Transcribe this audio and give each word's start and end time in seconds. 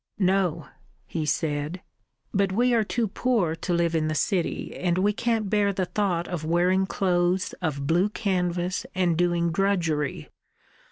"No," 0.17 0.65
he 1.05 1.27
said. 1.27 1.79
"But 2.33 2.51
we 2.51 2.73
are 2.73 2.83
too 2.83 3.07
poor 3.07 3.53
to 3.57 3.71
live 3.71 3.93
in 3.93 4.07
the 4.07 4.15
city, 4.15 4.75
and 4.75 4.97
we 4.97 5.13
can't 5.13 5.47
bear 5.47 5.71
the 5.71 5.85
thought 5.85 6.27
of 6.27 6.43
wearing 6.43 6.87
clothes 6.87 7.53
of 7.61 7.85
blue 7.85 8.09
canvas 8.09 8.87
and 8.95 9.15
doing 9.15 9.51
drudgery. 9.51 10.31